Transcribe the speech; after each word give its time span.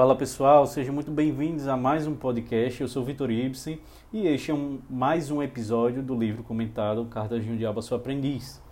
Fala 0.00 0.16
pessoal, 0.16 0.66
sejam 0.66 0.94
muito 0.94 1.10
bem-vindos 1.10 1.68
a 1.68 1.76
mais 1.76 2.06
um 2.06 2.16
podcast. 2.16 2.80
Eu 2.80 2.88
sou 2.88 3.04
Vitor 3.04 3.30
Ibsen 3.30 3.78
e 4.10 4.26
este 4.26 4.50
é 4.50 4.54
um, 4.54 4.78
mais 4.88 5.30
um 5.30 5.42
episódio 5.42 6.02
do 6.02 6.18
livro 6.18 6.42
comentado 6.42 7.04
Cartas 7.04 7.44
de 7.44 7.50
um 7.50 7.54
Diabo 7.54 7.80
a 7.80 7.82
Seu 7.82 7.98
Aprendiz. 7.98 8.62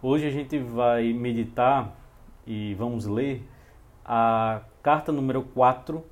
Hoje 0.00 0.26
a 0.26 0.30
gente 0.30 0.58
vai 0.58 1.12
meditar 1.12 1.94
e 2.46 2.72
vamos 2.72 3.04
ler 3.04 3.46
a 4.02 4.62
carta 4.82 5.12
número 5.12 5.42
4 5.42 6.02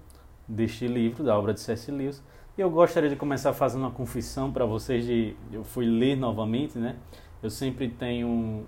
deste 0.47 0.87
livro, 0.87 1.25
da 1.25 1.39
obra 1.39 1.55
de 1.55 1.61
C.S. 1.61 1.91
Lewis. 1.91 2.23
Eu 2.59 2.69
gostaria 2.69 3.09
de 3.09 3.17
começar 3.17 3.55
fazendo 3.55 3.81
uma 3.81 3.91
confissão 3.91 4.53
para 4.53 4.67
vocês 4.67 5.07
de 5.07 5.35
eu 5.51 5.65
fui 5.65 5.87
ler 5.87 6.19
novamente, 6.19 6.77
né? 6.77 6.97
Eu 7.43 7.49
sempre 7.49 7.89
tenho 7.89 8.67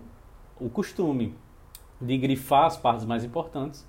o 0.59 0.71
costume 0.71 1.35
de 2.01 2.17
grifar 2.17 2.65
as 2.65 2.79
partes 2.79 3.05
mais 3.05 3.25
importantes 3.25 3.87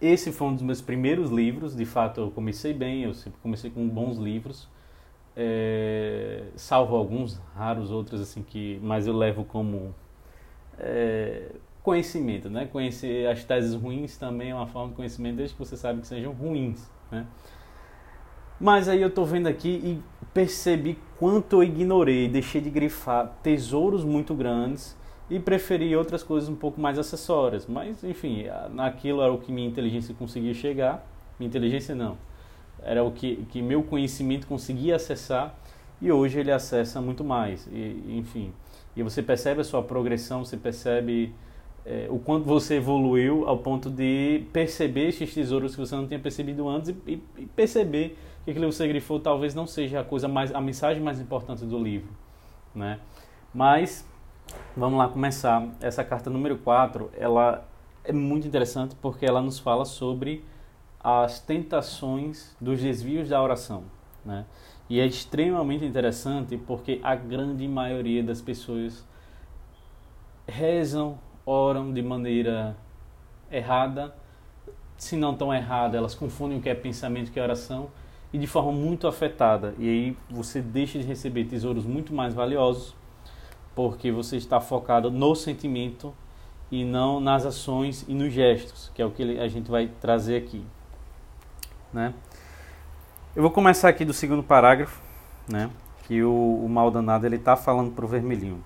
esse 0.00 0.32
foi 0.32 0.48
um 0.48 0.54
dos 0.54 0.62
meus 0.62 0.80
primeiros 0.80 1.30
livros, 1.30 1.76
de 1.76 1.84
fato 1.84 2.20
eu 2.20 2.30
comecei 2.30 2.72
bem, 2.72 3.04
eu 3.04 3.14
sempre 3.14 3.38
comecei 3.42 3.70
com 3.70 3.86
bons 3.88 4.16
livros, 4.16 4.68
é, 5.36 6.44
salvo 6.56 6.96
alguns 6.96 7.40
raros 7.54 7.90
outros 7.90 8.20
assim 8.20 8.42
que, 8.42 8.80
mas 8.82 9.06
eu 9.06 9.16
levo 9.16 9.44
como 9.44 9.94
é, 10.78 11.52
conhecimento, 11.82 12.48
né? 12.48 12.66
Conhecer 12.66 13.28
as 13.28 13.44
teses 13.44 13.74
ruins 13.74 14.16
também 14.16 14.50
é 14.50 14.54
uma 14.54 14.66
forma 14.66 14.90
de 14.90 14.96
conhecimento, 14.96 15.36
desde 15.36 15.54
que 15.54 15.58
você 15.58 15.76
sabe 15.76 16.00
que 16.00 16.06
sejam 16.06 16.32
ruins, 16.32 16.90
né? 17.10 17.26
Mas 18.58 18.88
aí 18.88 19.00
eu 19.00 19.08
estou 19.08 19.24
vendo 19.24 19.46
aqui 19.46 19.68
e 19.68 20.02
percebi 20.34 20.98
quanto 21.18 21.56
eu 21.56 21.62
ignorei, 21.62 22.28
deixei 22.28 22.60
de 22.60 22.68
grifar 22.68 23.38
tesouros 23.42 24.04
muito 24.04 24.34
grandes 24.34 24.96
e 25.30 25.38
preferi 25.38 25.94
outras 25.94 26.24
coisas 26.24 26.48
um 26.50 26.56
pouco 26.56 26.80
mais 26.80 26.98
acessórias. 26.98 27.66
Mas, 27.66 28.02
enfim, 28.02 28.46
naquilo 28.72 29.22
era 29.22 29.32
o 29.32 29.38
que 29.38 29.52
minha 29.52 29.68
inteligência 29.68 30.14
conseguia 30.18 30.52
chegar. 30.52 31.06
Minha 31.38 31.48
inteligência 31.48 31.94
não. 31.94 32.18
Era 32.82 33.04
o 33.04 33.12
que, 33.12 33.36
que 33.50 33.62
meu 33.62 33.82
conhecimento 33.82 34.46
conseguia 34.46 34.96
acessar 34.96 35.54
e 36.00 36.10
hoje 36.10 36.40
ele 36.40 36.50
acessa 36.50 37.00
muito 37.00 37.22
mais. 37.22 37.68
E, 37.70 38.16
enfim, 38.18 38.52
e 38.96 39.02
você 39.02 39.22
percebe 39.22 39.60
a 39.60 39.64
sua 39.64 39.82
progressão, 39.82 40.44
você 40.44 40.56
percebe 40.56 41.32
é, 41.84 42.06
o 42.10 42.18
quanto 42.18 42.44
você 42.44 42.76
evoluiu 42.76 43.46
ao 43.46 43.58
ponto 43.58 43.88
de 43.88 44.44
perceber 44.52 45.08
esses 45.08 45.32
tesouros 45.32 45.74
que 45.74 45.80
você 45.80 45.94
não 45.94 46.06
tinha 46.06 46.18
percebido 46.18 46.68
antes 46.68 46.94
e, 47.06 47.22
e 47.38 47.46
perceber 47.46 48.18
que 48.44 48.50
aquilo 48.50 48.68
que 48.68 48.74
você 48.74 48.88
grifou 48.88 49.20
talvez 49.20 49.54
não 49.54 49.66
seja 49.66 50.00
a 50.00 50.04
coisa 50.04 50.26
mais, 50.26 50.52
a 50.54 50.60
mensagem 50.60 51.02
mais 51.02 51.20
importante 51.20 51.64
do 51.64 51.78
livro, 51.78 52.10
né? 52.74 52.98
Mas 53.52 54.06
Vamos 54.76 54.98
lá 54.98 55.08
começar. 55.08 55.66
Essa 55.80 56.04
carta 56.04 56.30
número 56.30 56.56
4, 56.58 57.10
ela 57.16 57.66
é 58.04 58.12
muito 58.12 58.46
interessante 58.46 58.94
porque 59.00 59.26
ela 59.26 59.42
nos 59.42 59.58
fala 59.58 59.84
sobre 59.84 60.44
as 61.02 61.40
tentações 61.40 62.56
dos 62.60 62.80
desvios 62.80 63.28
da 63.28 63.42
oração, 63.42 63.84
né? 64.24 64.44
E 64.88 65.00
é 65.00 65.06
extremamente 65.06 65.84
interessante 65.84 66.56
porque 66.56 67.00
a 67.02 67.14
grande 67.14 67.66
maioria 67.66 68.22
das 68.22 68.40
pessoas 68.40 69.06
rezam, 70.46 71.18
oram 71.46 71.92
de 71.92 72.02
maneira 72.02 72.76
errada. 73.50 74.14
Se 74.96 75.16
não 75.16 75.34
tão 75.34 75.54
errada, 75.54 75.96
elas 75.96 76.14
confundem 76.14 76.58
o 76.58 76.60
que 76.60 76.68
é 76.68 76.74
pensamento 76.74 77.28
e 77.28 77.30
o 77.30 77.32
que 77.32 77.40
é 77.40 77.42
oração 77.42 77.88
e 78.32 78.38
de 78.38 78.46
forma 78.46 78.72
muito 78.72 79.06
afetada. 79.06 79.74
E 79.78 79.88
aí 79.88 80.16
você 80.28 80.60
deixa 80.60 80.98
de 80.98 81.04
receber 81.04 81.44
tesouros 81.44 81.84
muito 81.84 82.12
mais 82.12 82.34
valiosos 82.34 82.94
porque 83.74 84.10
você 84.10 84.36
está 84.36 84.60
focado 84.60 85.10
no 85.10 85.34
sentimento 85.34 86.14
e 86.70 86.84
não 86.84 87.20
nas 87.20 87.44
ações 87.44 88.04
e 88.08 88.14
nos 88.14 88.32
gestos, 88.32 88.90
que 88.94 89.02
é 89.02 89.06
o 89.06 89.10
que 89.10 89.38
a 89.38 89.48
gente 89.48 89.70
vai 89.70 89.90
trazer 90.00 90.36
aqui, 90.36 90.64
né? 91.92 92.14
Eu 93.34 93.42
vou 93.42 93.50
começar 93.50 93.88
aqui 93.88 94.04
do 94.04 94.12
segundo 94.12 94.42
parágrafo, 94.42 95.00
né? 95.48 95.70
Que 96.04 96.22
o, 96.22 96.64
o 96.64 96.68
mal 96.68 96.90
danado 96.90 97.26
ele 97.26 97.36
está 97.36 97.56
falando 97.56 97.92
para 97.92 98.04
o 98.04 98.08
vermelhinho. 98.08 98.62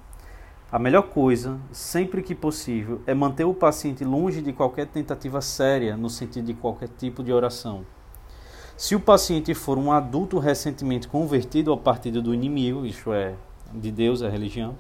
A 0.73 0.79
melhor 0.79 1.03
coisa, 1.03 1.61
sempre 1.71 2.23
que 2.23 2.35
possível, 2.35 3.01
é 3.07 3.15
manter 3.15 3.45
o 3.45 3.55
paciente 3.55 4.05
longe 4.05 4.43
de 4.43 4.53
qualquer 4.53 4.87
tentativa 4.87 5.41
séria 5.41 5.97
no 5.97 6.11
sentido 6.11 6.47
de 6.47 6.55
qualquer 6.55 6.89
tipo 6.89 7.23
de 7.23 7.33
oração. 7.33 7.85
Se 8.77 8.97
o 8.97 9.01
paciente 9.01 9.55
for 9.55 9.79
um 9.79 9.93
adulto 9.93 10.39
recentemente 10.39 11.07
convertido 11.07 11.71
ao 11.71 11.79
partido 11.79 12.21
do 12.21 12.35
inimigo, 12.35 12.85
isto 12.85 13.13
é, 13.13 13.35
de 13.73 13.93
Deus, 13.93 14.21
a 14.21 14.29
religião, 14.29 14.77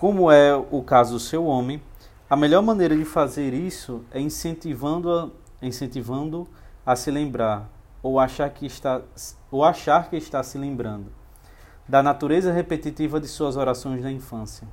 como 0.00 0.32
é 0.32 0.56
o 0.56 0.82
caso 0.82 1.12
do 1.12 1.20
seu 1.20 1.44
homem, 1.44 1.82
a 2.30 2.34
melhor 2.34 2.62
maneira 2.62 2.96
de 2.96 3.04
fazer 3.04 3.52
isso 3.52 4.02
é 4.10 4.18
incentivando-a 4.18 5.28
incentivando 5.60 6.48
a 6.86 6.96
se 6.96 7.10
lembrar 7.10 7.68
ou 8.02 8.18
achar 8.18 8.48
que 8.48 8.64
está 8.64 9.02
ou 9.50 9.62
achar 9.62 10.08
que 10.08 10.16
está 10.16 10.42
se 10.42 10.56
lembrando 10.56 11.12
da 11.86 12.02
natureza 12.02 12.50
repetitiva 12.50 13.20
de 13.20 13.28
suas 13.28 13.58
orações 13.58 14.02
da 14.02 14.10
infância. 14.10 14.66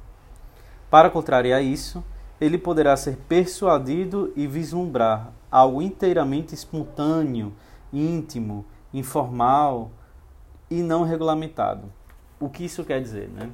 Para 0.90 1.10
contrariar 1.10 1.62
isso, 1.62 2.02
ele 2.40 2.58
poderá 2.58 2.96
ser 2.96 3.18
persuadido 3.28 4.32
e 4.34 4.48
vislumbrar 4.48 5.34
algo 5.52 5.82
inteiramente 5.82 6.56
espontâneo, 6.56 7.52
íntimo, 7.92 8.66
informal 8.94 9.92
e 10.72 10.82
não 10.82 11.04
regulamentado. 11.04 11.92
O 12.40 12.48
que 12.48 12.64
isso 12.64 12.86
quer 12.86 13.02
dizer, 13.02 13.28
né? 13.28 13.52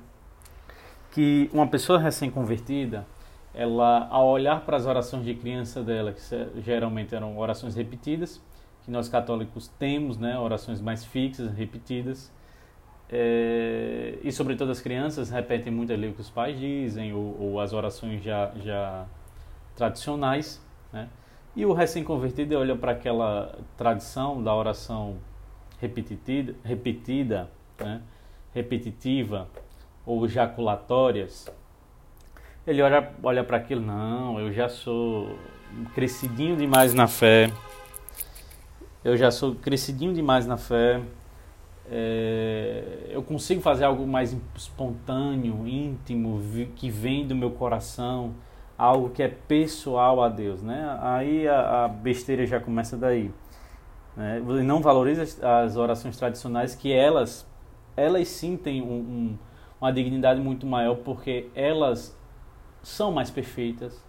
Que 1.13 1.47
uma 1.53 1.67
pessoa 1.67 1.99
recém-convertida, 1.99 3.05
ela, 3.53 4.07
ao 4.09 4.27
olhar 4.27 4.61
para 4.61 4.75
as 4.75 4.87
orações 4.87 5.23
de 5.23 5.35
criança 5.35 5.83
dela, 5.83 6.11
que 6.11 6.21
geralmente 6.61 7.13
eram 7.13 7.37
orações 7.37 7.75
repetidas, 7.75 8.41
que 8.83 8.89
nós 8.89 9.07
católicos 9.07 9.67
temos, 9.79 10.17
né, 10.17 10.37
orações 10.37 10.81
mais 10.81 11.05
fixas, 11.05 11.53
repetidas, 11.53 12.31
é, 13.09 14.17
e 14.23 14.31
sobretudo 14.31 14.71
as 14.71 14.81
crianças 14.81 15.29
repetem 15.29 15.71
muito 15.71 15.93
ali 15.93 16.07
o 16.07 16.13
que 16.13 16.21
os 16.21 16.31
pais 16.31 16.59
dizem, 16.59 17.13
ou, 17.13 17.37
ou 17.39 17.59
as 17.59 17.73
orações 17.73 18.23
já, 18.23 18.51
já 18.63 19.05
tradicionais, 19.75 20.59
né? 20.91 21.07
E 21.55 21.63
o 21.63 21.73
recém-convertido 21.73 22.57
olha 22.57 22.75
para 22.75 22.93
aquela 22.93 23.55
tradição 23.77 24.41
da 24.41 24.55
oração 24.55 25.17
repetida, 25.79 26.55
repetida 26.63 27.51
né? 27.79 28.01
repetitiva, 28.55 29.47
ou 30.05 30.27
jaculatórias, 30.27 31.47
ele 32.65 32.81
olha, 32.81 33.11
olha 33.21 33.43
para 33.43 33.57
aquilo, 33.57 33.81
não, 33.81 34.39
eu 34.39 34.51
já 34.51 34.69
sou 34.69 35.37
crescidinho 35.93 36.55
demais 36.55 36.93
na 36.93 37.07
fé, 37.07 37.51
eu 39.03 39.17
já 39.17 39.31
sou 39.31 39.55
crescidinho 39.55 40.13
demais 40.13 40.45
na 40.45 40.57
fé, 40.57 41.01
é, 41.89 43.09
eu 43.09 43.21
consigo 43.21 43.61
fazer 43.61 43.83
algo 43.83 44.07
mais 44.07 44.35
espontâneo, 44.55 45.67
íntimo, 45.67 46.41
que 46.75 46.89
vem 46.89 47.27
do 47.27 47.35
meu 47.35 47.51
coração, 47.51 48.33
algo 48.77 49.09
que 49.09 49.21
é 49.21 49.27
pessoal 49.27 50.23
a 50.23 50.29
Deus, 50.29 50.61
né? 50.61 50.97
Aí 51.01 51.47
a, 51.47 51.85
a 51.85 51.87
besteira 51.87 52.45
já 52.45 52.59
começa 52.59 52.97
daí. 52.97 53.31
Né? 54.15 54.41
Não 54.63 54.81
valoriza 54.81 55.23
as 55.63 55.75
orações 55.75 56.17
tradicionais 56.17 56.75
que 56.75 56.91
elas, 56.91 57.45
elas 57.95 58.27
sim 58.27 58.55
têm 58.55 58.81
um, 58.81 58.95
um 58.95 59.37
uma 59.83 59.91
dignidade 59.91 60.39
muito 60.39 60.65
maior 60.65 60.95
porque 60.95 61.49
elas 61.53 62.17
são 62.81 63.11
mais 63.11 63.29
perfeitas, 63.29 64.01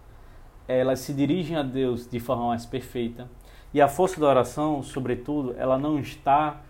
elas 0.69 0.99
se 0.99 1.13
dirigem 1.13 1.57
a 1.57 1.63
Deus 1.63 2.09
de 2.09 2.17
forma 2.17 2.47
mais 2.47 2.65
perfeita. 2.65 3.29
E 3.73 3.81
a 3.81 3.89
força 3.89 4.17
da 4.17 4.25
oração, 4.25 4.81
sobretudo, 4.81 5.53
ela 5.57 5.77
não 5.77 5.99
está 5.99 6.61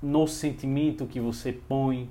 no 0.00 0.28
sentimento 0.28 1.06
que 1.06 1.18
você 1.18 1.52
põe 1.52 2.08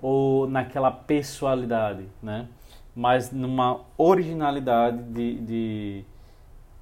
ou 0.00 0.46
naquela 0.48 0.92
pessoalidade, 0.92 2.06
né? 2.22 2.46
mas 2.94 3.32
numa 3.32 3.80
originalidade 3.98 5.02
de, 5.02 5.40
de, 5.40 6.04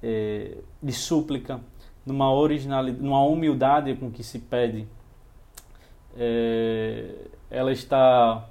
é, 0.03 0.57
de 0.83 0.93
súplica, 0.93 1.59
numa 2.05 2.31
originalidade, 2.31 3.03
numa 3.03 3.23
humildade 3.23 3.95
com 3.95 4.11
que 4.11 4.23
se 4.23 4.37
pede. 4.37 4.87
É, 6.15 7.15
ela 7.49 7.71
está 7.71 8.47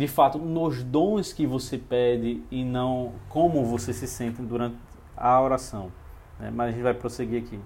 de 0.00 0.08
fato 0.08 0.38
nos 0.38 0.82
dons 0.82 1.30
que 1.30 1.46
você 1.46 1.76
pede 1.76 2.42
e 2.50 2.64
não 2.64 3.12
como 3.28 3.66
você 3.66 3.92
se 3.92 4.06
sente 4.06 4.40
durante 4.40 4.76
a 5.14 5.38
oração. 5.38 5.92
Né? 6.38 6.50
Mas 6.50 6.68
a 6.68 6.72
gente 6.72 6.82
vai 6.82 6.94
prosseguir 6.94 7.42
aqui. 7.42 7.60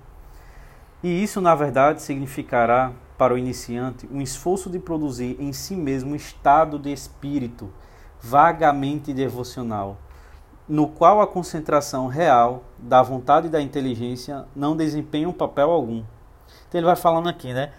E 1.01 1.23
isso, 1.23 1.41
na 1.41 1.55
verdade, 1.55 2.03
significará 2.03 2.91
para 3.17 3.33
o 3.33 3.39
iniciante 3.39 4.09
um 4.11 4.21
esforço 4.21 4.69
de 4.69 4.81
produzir 4.81 5.37
em 5.39 5.53
si 5.53 5.77
mesmo 5.77 6.11
um 6.11 6.17
estado 6.17 6.77
de 6.77 6.93
espírito 6.93 7.73
vagamente 8.21 9.15
devocional, 9.15 9.97
no 10.69 10.89
qual 10.89 11.21
a 11.21 11.29
concentração 11.29 12.09
real 12.09 12.65
da 12.77 13.01
vontade 13.01 13.47
e 13.47 13.51
da 13.51 13.63
inteligência 13.63 14.45
não 14.57 14.77
desempenha 14.77 15.29
um 15.29 15.33
papel 15.33 15.71
algum. 15.71 16.03
Então 16.69 16.81
ele 16.81 16.87
vai 16.87 16.97
falando 16.97 17.29
aqui, 17.29 17.53
né? 17.53 17.73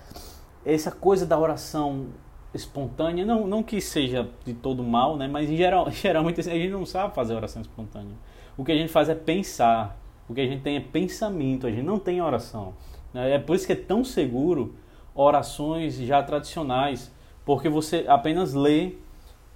Essa 0.63 0.91
coisa 0.91 1.25
da 1.25 1.37
oração 1.37 2.07
espontânea, 2.55 3.25
não, 3.25 3.45
não 3.45 3.61
que 3.61 3.81
seja 3.81 4.27
de 4.45 4.53
todo 4.53 4.81
mal, 4.83 5.17
né? 5.17 5.27
Mas 5.27 5.49
em 5.49 5.57
geral, 5.57 5.89
geralmente 5.91 6.39
a 6.39 6.43
gente 6.43 6.69
não 6.69 6.85
sabe 6.85 7.13
fazer 7.13 7.35
oração 7.35 7.61
espontânea. 7.61 8.15
O 8.57 8.63
que 8.63 8.71
a 8.71 8.75
gente 8.75 8.91
faz 8.91 9.09
é 9.09 9.15
pensar. 9.15 9.99
O 10.27 10.33
que 10.33 10.41
a 10.41 10.45
gente 10.45 10.61
tem 10.63 10.77
é 10.77 10.79
pensamento, 10.79 11.67
a 11.67 11.69
gente 11.69 11.83
não 11.83 11.99
tem 11.99 12.21
oração. 12.21 12.73
Né? 13.13 13.35
É 13.35 13.39
por 13.39 13.55
isso 13.55 13.67
que 13.67 13.73
é 13.73 13.75
tão 13.75 14.03
seguro 14.03 14.75
orações 15.13 15.95
já 15.97 16.23
tradicionais, 16.23 17.11
porque 17.45 17.69
você 17.69 18.05
apenas 18.07 18.53
lê 18.53 18.93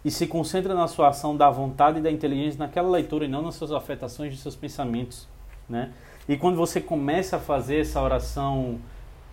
e 0.06 0.12
se 0.12 0.28
concentra 0.28 0.74
na 0.76 0.88
sua 0.88 1.10
ação 1.10 1.36
da 1.36 1.50
vontade 1.50 2.00
e 2.00 2.02
da 2.02 2.12
inteligência 2.12 2.60
naquela 2.60 2.90
leitura 2.90 3.26
e 3.26 3.28
não 3.28 3.42
nas 3.42 3.56
suas 3.56 3.72
afetações 3.72 4.32
de 4.32 4.40
seus 4.40 4.56
pensamentos, 4.56 5.28
né? 5.68 5.92
E 6.28 6.38
quando 6.38 6.56
você 6.56 6.80
começa 6.80 7.38
a 7.38 7.40
fazer 7.40 7.82
essa 7.82 8.02
oração 8.02 8.80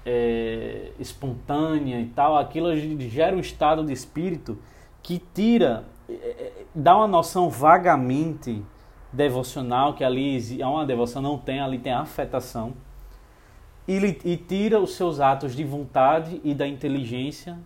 é, 0.06 0.92
espontânea 1.00 2.00
e 2.00 2.06
tal, 2.06 2.38
aquilo 2.38 2.68
gera 3.00 3.34
um 3.34 3.40
estado 3.40 3.84
de 3.84 3.92
espírito 3.92 4.56
que 5.02 5.20
tira, 5.34 5.84
é, 6.08 6.12
é, 6.12 6.52
dá 6.72 6.96
uma 6.96 7.08
noção 7.08 7.50
vagamente 7.50 8.62
devocional, 9.12 9.94
que 9.94 10.04
ali 10.04 10.60
é 10.60 10.66
uma 10.66 10.86
devoção, 10.86 11.20
não 11.20 11.36
tem, 11.36 11.60
ali 11.60 11.78
tem 11.78 11.92
afetação, 11.92 12.74
e, 13.88 13.96
e 14.24 14.36
tira 14.36 14.80
os 14.80 14.94
seus 14.94 15.18
atos 15.18 15.56
de 15.56 15.64
vontade 15.64 16.40
e 16.44 16.54
da 16.54 16.66
inteligência 16.66 17.58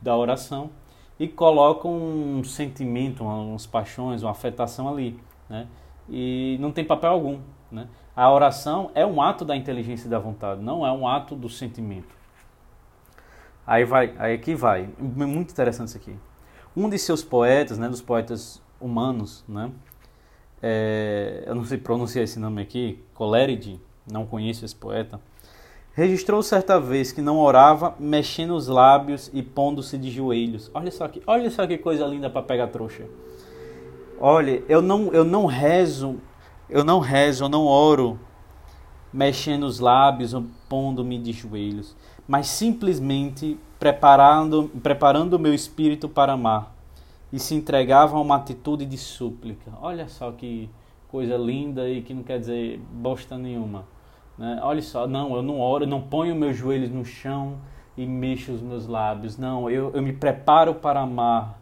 da 0.00 0.16
oração 0.16 0.70
e 1.18 1.26
coloca 1.26 1.88
um 1.88 2.42
sentimento, 2.44 3.24
umas 3.24 3.66
paixões, 3.66 4.22
uma 4.22 4.30
afetação 4.30 4.88
ali, 4.88 5.18
né? 5.48 5.66
E 6.08 6.56
não 6.60 6.72
tem 6.72 6.84
papel 6.84 7.10
algum, 7.10 7.38
né? 7.70 7.88
A 8.18 8.32
oração 8.32 8.90
é 8.96 9.06
um 9.06 9.22
ato 9.22 9.44
da 9.44 9.54
inteligência 9.54 10.08
e 10.08 10.10
da 10.10 10.18
vontade, 10.18 10.60
não 10.60 10.84
é 10.84 10.90
um 10.90 11.06
ato 11.06 11.36
do 11.36 11.48
sentimento. 11.48 12.16
Aí 13.64 13.84
vai, 13.84 14.12
aí 14.18 14.34
aqui 14.34 14.56
vai, 14.56 14.88
muito 14.98 15.52
interessante 15.52 15.86
isso 15.90 15.98
aqui. 15.98 16.16
Um 16.76 16.88
de 16.88 16.98
seus 16.98 17.22
poetas, 17.22 17.78
né, 17.78 17.88
dos 17.88 18.02
poetas 18.02 18.60
humanos, 18.80 19.44
né, 19.48 19.70
é, 20.60 21.44
eu 21.46 21.54
não 21.54 21.64
sei 21.64 21.78
pronunciar 21.78 22.24
esse 22.24 22.40
nome 22.40 22.60
aqui, 22.60 23.00
Coleridge, 23.14 23.80
não 24.10 24.26
conheço 24.26 24.64
esse 24.64 24.74
poeta, 24.74 25.20
registrou 25.94 26.42
certa 26.42 26.80
vez 26.80 27.12
que 27.12 27.22
não 27.22 27.38
orava 27.38 27.94
mexendo 28.00 28.56
os 28.56 28.66
lábios 28.66 29.30
e 29.32 29.44
pondo-se 29.44 29.96
de 29.96 30.10
joelhos. 30.10 30.68
Olha 30.74 30.90
só 30.90 31.06
que, 31.06 31.22
olha 31.24 31.48
só 31.52 31.64
que 31.68 31.78
coisa 31.78 32.04
linda 32.04 32.28
para 32.28 32.42
pegar 32.42 32.66
trouxa. 32.66 33.04
Olha, 34.18 34.60
eu 34.68 34.82
não, 34.82 35.12
eu 35.12 35.22
não 35.22 35.46
rezo 35.46 36.20
eu 36.68 36.84
não 36.84 36.98
rezo, 36.98 37.44
eu 37.44 37.48
não 37.48 37.64
oro 37.64 38.18
mexendo 39.12 39.64
os 39.64 39.80
lábios 39.80 40.34
ou 40.34 40.44
pondo-me 40.68 41.18
de 41.18 41.32
joelhos, 41.32 41.96
mas 42.26 42.46
simplesmente 42.46 43.58
preparando 43.78 44.70
preparando 44.82 45.34
o 45.34 45.38
meu 45.38 45.54
espírito 45.54 46.08
para 46.08 46.32
amar 46.32 46.74
e 47.32 47.38
se 47.38 47.54
entregava 47.54 48.16
a 48.16 48.20
uma 48.20 48.36
atitude 48.36 48.84
de 48.84 48.98
súplica. 48.98 49.72
Olha 49.80 50.08
só 50.08 50.30
que 50.32 50.68
coisa 51.08 51.36
linda 51.36 51.88
e 51.88 52.02
que 52.02 52.12
não 52.12 52.22
quer 52.22 52.38
dizer 52.38 52.80
bosta 52.92 53.36
nenhuma. 53.36 53.84
Né? 54.36 54.60
Olha 54.62 54.82
só, 54.82 55.06
não, 55.06 55.34
eu 55.34 55.42
não 55.42 55.60
oro, 55.60 55.86
não 55.86 56.00
ponho 56.00 56.34
meus 56.34 56.56
joelhos 56.56 56.90
no 56.90 57.04
chão 57.04 57.56
e 57.96 58.06
mexo 58.06 58.52
os 58.52 58.62
meus 58.62 58.86
lábios. 58.86 59.36
Não, 59.36 59.68
eu, 59.70 59.90
eu 59.94 60.02
me 60.02 60.12
preparo 60.12 60.74
para 60.74 61.00
amar 61.00 61.57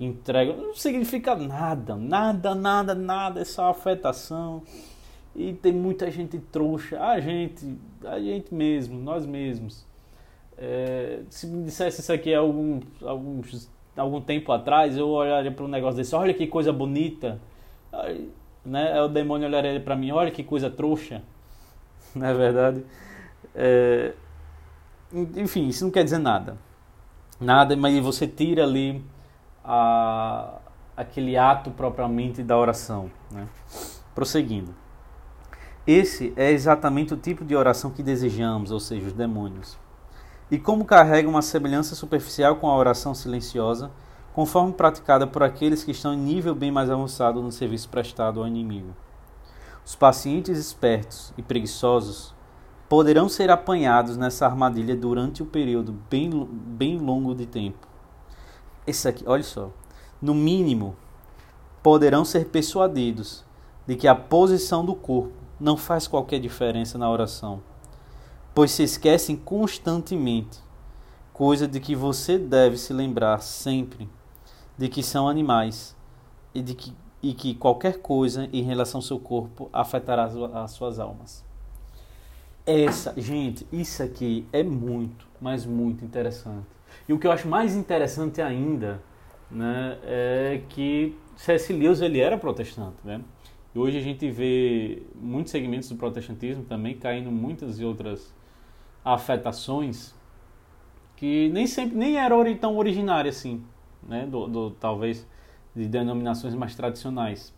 entrega. 0.00 0.54
Não 0.54 0.74
significa 0.74 1.36
nada, 1.36 1.94
nada, 1.94 2.54
nada, 2.54 2.94
nada, 2.94 3.40
é 3.40 3.44
só 3.44 3.70
afetação. 3.70 4.62
E 5.36 5.52
tem 5.52 5.72
muita 5.72 6.10
gente 6.10 6.38
trouxa, 6.38 7.00
a 7.00 7.20
gente, 7.20 7.76
a 8.04 8.18
gente 8.18 8.52
mesmo, 8.52 8.98
nós 8.98 9.24
mesmos. 9.26 9.86
É, 10.58 11.20
se 11.30 11.46
me 11.46 11.64
dissesse 11.64 12.00
isso 12.00 12.12
aqui 12.12 12.34
algum, 12.34 12.80
algum, 13.02 13.40
algum 13.96 14.20
tempo 14.20 14.50
atrás, 14.50 14.96
eu 14.96 15.08
olharia 15.08 15.52
para 15.52 15.64
um 15.64 15.68
negócio 15.68 15.96
desse, 15.96 16.14
olha 16.14 16.34
que 16.34 16.46
coisa 16.46 16.72
bonita. 16.72 17.40
Né? 18.64 19.00
O 19.02 19.08
demônio 19.08 19.46
olharia 19.46 19.80
para 19.80 19.94
mim, 19.94 20.10
olha 20.10 20.30
que 20.30 20.42
coisa 20.42 20.68
trouxa. 20.68 21.22
Não 22.14 22.26
é 22.26 22.34
verdade? 22.34 22.84
É, 23.54 24.12
enfim, 25.36 25.68
isso 25.68 25.84
não 25.84 25.90
quer 25.90 26.04
dizer 26.04 26.18
nada. 26.18 26.56
Nada, 27.40 27.76
mas 27.76 27.98
você 28.00 28.26
tira 28.26 28.64
ali 28.64 29.02
a, 29.64 30.58
aquele 30.96 31.36
ato 31.36 31.70
propriamente 31.70 32.42
da 32.42 32.56
oração. 32.56 33.10
Né? 33.30 33.46
Prosseguindo. 34.14 34.74
Esse 35.86 36.32
é 36.36 36.50
exatamente 36.50 37.14
o 37.14 37.16
tipo 37.16 37.44
de 37.44 37.56
oração 37.56 37.90
que 37.90 38.02
desejamos, 38.02 38.70
ou 38.70 38.78
seja, 38.78 39.06
os 39.06 39.12
demônios. 39.12 39.78
E 40.50 40.58
como 40.58 40.84
carrega 40.84 41.28
uma 41.28 41.42
semelhança 41.42 41.94
superficial 41.94 42.56
com 42.56 42.68
a 42.68 42.76
oração 42.76 43.14
silenciosa, 43.14 43.90
conforme 44.32 44.72
praticada 44.72 45.26
por 45.26 45.42
aqueles 45.42 45.82
que 45.82 45.90
estão 45.90 46.12
em 46.12 46.18
nível 46.18 46.54
bem 46.54 46.70
mais 46.70 46.90
avançado 46.90 47.42
no 47.42 47.50
serviço 47.50 47.88
prestado 47.88 48.40
ao 48.40 48.46
inimigo. 48.46 48.94
Os 49.84 49.96
pacientes 49.96 50.58
espertos 50.58 51.32
e 51.36 51.42
preguiçosos 51.42 52.34
poderão 52.88 53.28
ser 53.28 53.50
apanhados 53.50 54.16
nessa 54.16 54.46
armadilha 54.46 54.94
durante 54.94 55.42
o 55.42 55.46
um 55.46 55.48
período 55.48 55.96
bem, 56.10 56.30
bem 56.52 56.98
longo 56.98 57.34
de 57.34 57.46
tempo 57.46 57.89
esse 58.86 59.08
aqui, 59.08 59.24
olha 59.26 59.42
só. 59.42 59.70
No 60.20 60.34
mínimo, 60.34 60.96
poderão 61.82 62.24
ser 62.24 62.46
persuadidos 62.46 63.44
de 63.86 63.96
que 63.96 64.06
a 64.06 64.14
posição 64.14 64.84
do 64.84 64.94
corpo 64.94 65.32
não 65.58 65.76
faz 65.76 66.06
qualquer 66.06 66.40
diferença 66.40 66.96
na 66.96 67.10
oração, 67.10 67.62
pois 68.54 68.70
se 68.70 68.82
esquecem 68.82 69.36
constantemente, 69.36 70.58
coisa 71.32 71.66
de 71.66 71.80
que 71.80 71.94
você 71.94 72.38
deve 72.38 72.76
se 72.76 72.92
lembrar 72.92 73.40
sempre, 73.42 74.08
de 74.76 74.88
que 74.88 75.02
são 75.02 75.28
animais 75.28 75.96
e 76.54 76.62
de 76.62 76.74
que, 76.74 76.94
e 77.22 77.34
que 77.34 77.54
qualquer 77.54 77.98
coisa 77.98 78.48
em 78.52 78.62
relação 78.62 78.98
ao 78.98 79.02
seu 79.02 79.18
corpo 79.18 79.68
afetará 79.72 80.30
as 80.54 80.70
suas 80.72 80.98
almas. 80.98 81.44
Essa, 82.66 83.14
gente, 83.16 83.66
isso 83.72 84.02
aqui 84.02 84.46
é 84.52 84.62
muito, 84.62 85.26
mas 85.40 85.66
muito 85.66 86.04
interessante. 86.04 86.66
E 87.08 87.12
o 87.12 87.18
que 87.18 87.26
eu 87.26 87.32
acho 87.32 87.48
mais 87.48 87.74
interessante 87.74 88.40
ainda 88.40 89.02
né, 89.50 89.98
é 90.04 90.62
que 90.68 91.16
C.S. 91.36 91.72
Lewis 91.72 92.00
ele 92.00 92.20
era 92.20 92.36
protestante. 92.36 92.96
Né? 93.04 93.20
E 93.74 93.78
hoje 93.78 93.98
a 93.98 94.00
gente 94.00 94.30
vê 94.30 95.02
muitos 95.14 95.50
segmentos 95.50 95.88
do 95.88 95.96
protestantismo 95.96 96.64
também 96.64 96.96
caindo 96.96 97.30
muitas 97.30 97.80
e 97.80 97.84
outras 97.84 98.34
afetações 99.04 100.14
que 101.16 101.48
nem 101.50 101.66
sempre 101.66 101.96
nem 101.96 102.16
eram 102.16 102.42
tão 102.56 102.76
originárias 102.76 103.36
assim, 103.36 103.62
né? 104.02 104.26
do, 104.26 104.46
do 104.46 104.70
talvez 104.72 105.26
de 105.74 105.86
denominações 105.86 106.54
mais 106.54 106.74
tradicionais. 106.74 107.52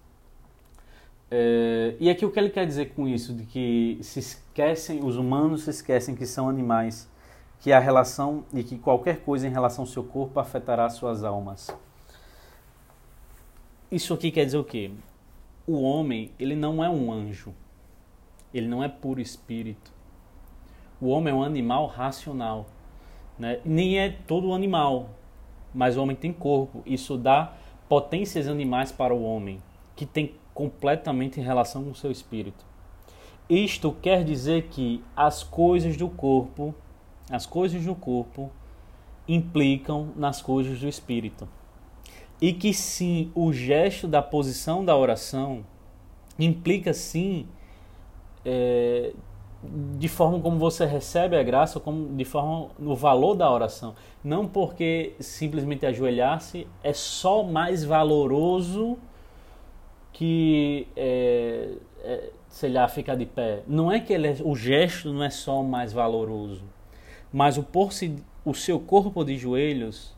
É, 1.30 1.94
e 1.98 2.10
aqui 2.10 2.26
o 2.26 2.30
que 2.30 2.38
ele 2.38 2.50
quer 2.50 2.66
dizer 2.66 2.90
com 2.90 3.08
isso? 3.08 3.32
De 3.32 3.44
que 3.44 3.98
se 4.02 4.18
esquecem, 4.18 5.02
os 5.02 5.16
humanos 5.16 5.62
se 5.62 5.70
esquecem 5.70 6.14
que 6.14 6.26
são 6.26 6.48
animais 6.48 7.10
que 7.62 7.72
a 7.72 7.78
relação 7.78 8.44
e 8.52 8.64
que 8.64 8.76
qualquer 8.76 9.20
coisa 9.20 9.46
em 9.46 9.50
relação 9.50 9.84
ao 9.84 9.86
seu 9.86 10.02
corpo 10.02 10.40
afetará 10.40 10.90
suas 10.90 11.22
almas. 11.22 11.70
Isso 13.88 14.12
aqui 14.12 14.32
quer 14.32 14.44
dizer 14.44 14.58
o 14.58 14.64
quê? 14.64 14.90
O 15.64 15.80
homem, 15.80 16.32
ele 16.40 16.56
não 16.56 16.82
é 16.82 16.90
um 16.90 17.12
anjo. 17.12 17.54
Ele 18.52 18.66
não 18.66 18.82
é 18.82 18.88
puro 18.88 19.20
espírito. 19.20 19.92
O 21.00 21.06
homem 21.06 21.32
é 21.32 21.36
um 21.36 21.44
animal 21.44 21.86
racional, 21.86 22.66
né? 23.38 23.60
Nem 23.64 23.96
é 23.96 24.10
todo 24.26 24.52
animal, 24.52 25.10
mas 25.72 25.96
o 25.96 26.02
homem 26.02 26.16
tem 26.16 26.32
corpo. 26.32 26.82
Isso 26.84 27.16
dá 27.16 27.52
potências 27.88 28.48
animais 28.48 28.90
para 28.90 29.14
o 29.14 29.22
homem, 29.22 29.62
que 29.94 30.04
tem 30.04 30.34
completamente 30.52 31.38
em 31.38 31.44
relação 31.44 31.84
com 31.84 31.90
o 31.90 31.94
seu 31.94 32.10
espírito. 32.10 32.64
Isto 33.48 33.92
quer 33.92 34.24
dizer 34.24 34.68
que 34.68 35.02
as 35.14 35.44
coisas 35.44 35.96
do 35.96 36.08
corpo 36.08 36.74
as 37.32 37.46
coisas 37.46 37.82
do 37.82 37.94
corpo 37.94 38.50
implicam 39.26 40.10
nas 40.14 40.42
coisas 40.42 40.78
do 40.78 40.86
espírito. 40.86 41.48
E 42.38 42.52
que 42.52 42.74
sim, 42.74 43.32
o 43.34 43.52
gesto 43.52 44.06
da 44.06 44.20
posição 44.20 44.84
da 44.84 44.94
oração 44.94 45.64
implica 46.38 46.92
sim 46.92 47.46
é, 48.44 49.12
de 49.96 50.08
forma 50.08 50.40
como 50.40 50.58
você 50.58 50.84
recebe 50.84 51.36
a 51.36 51.42
graça, 51.42 51.80
como 51.80 52.14
de 52.14 52.24
forma 52.24 52.68
no 52.78 52.94
valor 52.94 53.34
da 53.34 53.50
oração. 53.50 53.94
Não 54.22 54.46
porque 54.46 55.14
simplesmente 55.18 55.86
ajoelhar-se 55.86 56.66
é 56.82 56.92
só 56.92 57.42
mais 57.42 57.82
valoroso 57.82 58.98
que 60.12 60.86
é, 60.94 61.76
é, 62.02 62.30
sei 62.48 62.70
lá, 62.70 62.86
ficar 62.88 63.14
de 63.14 63.24
pé. 63.24 63.62
Não 63.66 63.90
é 63.90 64.00
que 64.00 64.12
é, 64.12 64.18
o 64.44 64.54
gesto 64.54 65.10
não 65.10 65.22
é 65.22 65.30
só 65.30 65.62
mais 65.62 65.94
valoroso 65.94 66.62
mas 67.32 67.56
o 67.56 67.62
pôr-se 67.62 68.16
o 68.44 68.54
seu 68.54 68.78
corpo 68.78 69.24
de 69.24 69.36
joelhos 69.36 70.14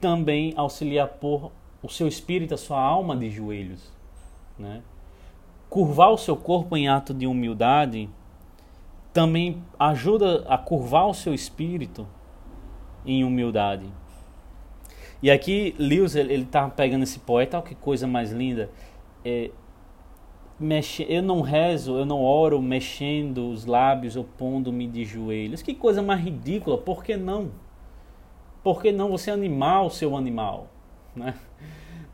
também 0.00 0.52
auxilia 0.56 1.04
a 1.04 1.08
pôr 1.08 1.50
o 1.82 1.88
seu 1.88 2.06
espírito, 2.06 2.54
a 2.54 2.58
sua 2.58 2.80
alma 2.80 3.16
de 3.16 3.30
joelhos. 3.30 3.92
Né? 4.58 4.82
Curvar 5.68 6.10
o 6.10 6.18
seu 6.18 6.36
corpo 6.36 6.76
em 6.76 6.88
ato 6.88 7.12
de 7.12 7.26
humildade 7.26 8.08
também 9.12 9.62
ajuda 9.78 10.44
a 10.48 10.58
curvar 10.58 11.06
o 11.06 11.14
seu 11.14 11.32
espírito 11.32 12.06
em 13.06 13.24
humildade. 13.24 13.86
E 15.22 15.30
aqui 15.30 15.74
Lewis 15.78 16.14
ele 16.14 16.34
está 16.34 16.68
pegando 16.68 17.04
esse 17.04 17.18
poeta, 17.18 17.56
olha 17.56 17.66
que 17.66 17.74
coisa 17.74 18.06
mais 18.06 18.30
linda. 18.30 18.70
É, 19.24 19.50
mexe, 20.58 21.06
eu 21.08 21.22
não 21.22 21.40
rezo, 21.40 21.96
eu 21.96 22.06
não 22.06 22.22
oro 22.22 22.60
mexendo 22.60 23.50
os 23.50 23.66
lábios 23.66 24.16
ou 24.16 24.24
pondo-me 24.24 24.86
de 24.86 25.04
joelhos. 25.04 25.62
Que 25.62 25.74
coisa 25.74 26.02
mais 26.02 26.20
ridícula, 26.20 26.78
por 26.78 27.02
que 27.04 27.16
não? 27.16 27.50
Por 28.62 28.80
que 28.80 28.92
não? 28.92 29.10
Você 29.10 29.30
é 29.30 29.34
animal, 29.34 29.90
seu 29.90 30.16
animal. 30.16 30.68
Né? 31.14 31.34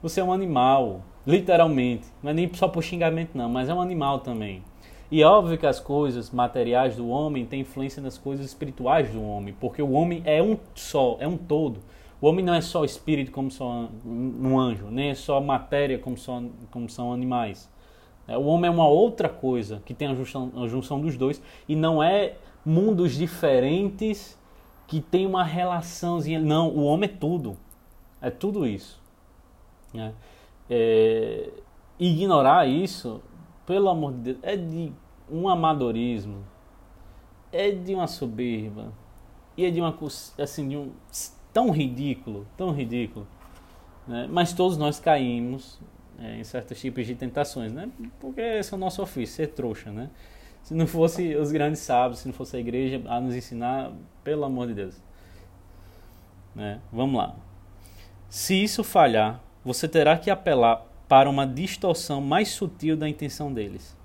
Você 0.03 0.21
é 0.21 0.25
um 0.25 0.33
animal, 0.33 1.03
literalmente. 1.27 2.07
Não 2.23 2.31
é 2.31 2.35
nem 2.35 2.53
só 2.55 2.67
por 2.67 2.83
xingamento, 2.83 3.31
não, 3.37 3.49
mas 3.49 3.69
é 3.69 3.75
um 3.75 3.81
animal 3.81 4.21
também. 4.21 4.63
E 5.11 5.23
é 5.23 5.27
óbvio 5.27 5.59
que 5.59 5.67
as 5.67 5.81
coisas 5.81 6.31
materiais 6.31 6.97
do 6.97 7.09
homem 7.09 7.45
têm 7.45 7.61
influência 7.61 8.01
nas 8.01 8.17
coisas 8.17 8.47
espirituais 8.47 9.11
do 9.11 9.23
homem, 9.23 9.55
porque 9.59 9.83
o 9.83 9.91
homem 9.91 10.23
é 10.25 10.43
um 10.43 10.57
só, 10.75 11.17
é 11.19 11.27
um 11.27 11.37
todo. 11.37 11.81
O 12.21 12.29
homem 12.29 12.45
não 12.45 12.55
é 12.55 12.61
só 12.61 12.85
espírito 12.85 13.33
como 13.33 13.51
só 13.51 13.89
um 14.05 14.59
anjo, 14.59 14.87
nem 14.91 15.11
é 15.11 15.15
só 15.15 15.41
matéria 15.41 15.99
como, 15.99 16.17
só, 16.17 16.43
como 16.71 16.89
são 16.89 17.13
animais. 17.13 17.69
É, 18.31 18.39
o 18.39 18.45
homem 18.45 18.69
é 18.69 18.71
uma 18.71 18.87
outra 18.87 19.29
coisa 19.29 19.83
que 19.85 19.93
tem 19.93 20.07
a 20.07 20.15
junção, 20.15 20.53
a 20.55 20.69
junção 20.69 21.01
dos 21.01 21.17
dois 21.17 21.43
e 21.69 21.75
não 21.75 22.01
é 22.01 22.37
mundos 22.65 23.17
diferentes 23.17 24.39
que 24.87 25.01
tem 25.01 25.27
uma 25.27 25.43
relaçãozinha. 25.43 26.39
Não, 26.39 26.69
o 26.69 26.85
homem 26.85 27.11
é 27.11 27.13
tudo. 27.13 27.57
É 28.23 28.31
tudo 28.31 28.65
isso. 28.65 29.01
É, 29.93 30.13
é, 30.71 31.51
ignorar 31.99 32.69
isso, 32.69 33.21
pelo 33.67 33.89
amor 33.89 34.13
de 34.13 34.19
Deus, 34.19 34.39
é 34.43 34.57
de 34.57 34.93
um 35.29 35.49
amadorismo, 35.49 36.45
é 37.51 37.73
de 37.73 37.97
uma 37.97 38.07
soberba 38.07 38.93
e 39.57 39.65
é 39.65 39.71
de 39.73 39.81
uma 39.81 39.97
assim 40.39 40.69
de 40.69 40.77
um 40.77 40.93
tão 41.53 41.73
ridículo, 41.73 42.47
tão 42.57 42.71
ridículo. 42.71 43.27
Né? 44.07 44.29
Mas 44.31 44.53
todos 44.53 44.77
nós 44.77 45.01
caímos 45.01 45.81
é, 46.21 46.37
em 46.37 46.45
certos 46.45 46.79
tipos 46.79 47.07
de 47.07 47.15
tentações, 47.15 47.73
né? 47.73 47.89
Porque 48.21 48.41
esse 48.41 48.73
é 48.73 48.77
o 48.77 48.81
nosso 48.81 49.03
ofício, 49.03 49.37
ser 49.37 49.49
trouxa, 49.49 49.91
né? 49.91 50.11
Se 50.63 50.75
não 50.75 50.87
fosse 50.87 51.35
os 51.35 51.51
grandes 51.51 51.81
sábios, 51.81 52.21
se 52.21 52.29
não 52.29 52.35
fosse 52.35 52.57
a 52.57 52.61
igreja 52.61 53.03
a 53.07 53.21
nos 53.21 53.35
ensinar, 53.35 53.93
pelo 54.23 54.45
amor 54.45 54.67
de 54.67 54.75
Deus. 54.75 55.03
Né? 56.55 56.81
Vamos 56.93 57.17
lá. 57.17 57.35
Se 58.29 58.63
isso 58.63 58.85
falhar, 58.85 59.43
você 59.65 59.89
terá 59.89 60.17
que 60.19 60.31
apelar 60.31 60.87
para 61.09 61.29
uma 61.29 61.47
distorção 61.47 62.21
mais 62.21 62.49
sutil 62.51 62.97
da 62.97 63.09
intenção 63.09 63.53
deles. 63.53 63.97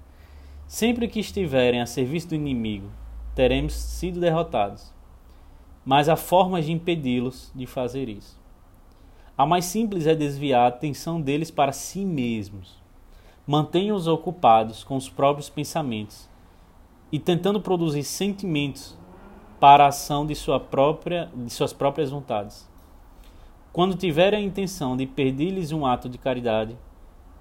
Sempre 0.67 1.07
que 1.07 1.19
estiverem 1.19 1.81
a 1.81 1.86
serviço 1.86 2.29
do 2.29 2.36
inimigo, 2.36 2.89
teremos 3.36 3.74
sido 3.74 4.19
derrotados. 4.19 4.91
Mas 5.84 6.10
há 6.10 6.15
formas 6.15 6.65
de 6.65 6.72
impedi-los 6.72 7.51
de 7.53 7.67
fazer 7.67 8.10
isso. 8.10 8.39
A 9.37 9.45
mais 9.45 9.65
simples 9.65 10.07
é 10.07 10.15
desviar 10.15 10.61
a 10.61 10.67
atenção 10.67 11.19
deles 11.19 11.51
para 11.51 11.73
si 11.73 12.05
mesmos. 12.05 12.81
Mantenha-os 13.45 14.07
ocupados 14.07 14.81
com 14.81 14.95
os 14.95 15.09
próprios 15.09 15.49
pensamentos 15.49 16.29
e 17.11 17.19
tentando 17.19 17.59
produzir 17.59 18.03
sentimentos 18.03 18.97
para 19.59 19.83
a 19.83 19.87
ação 19.89 20.25
de, 20.25 20.33
sua 20.35 20.57
própria, 20.57 21.29
de 21.35 21.49
suas 21.51 21.73
próprias 21.73 22.11
vontades. 22.11 22.69
Quando 23.73 23.97
tiver 23.97 24.33
a 24.33 24.39
intenção 24.39 24.95
de 24.95 25.05
pedir-lhes 25.05 25.73
um 25.73 25.85
ato 25.85 26.07
de 26.07 26.17
caridade, 26.17 26.77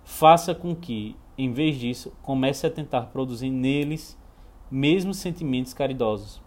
faça 0.03 0.53
com 0.53 0.75
que, 0.75 1.17
em 1.39 1.53
vez 1.53 1.79
disso, 1.79 2.13
comece 2.23 2.67
a 2.67 2.71
tentar 2.71 3.03
produzir 3.03 3.51
neles 3.51 4.19
mesmos 4.69 5.19
sentimentos 5.19 5.73
caridosos, 5.73 6.43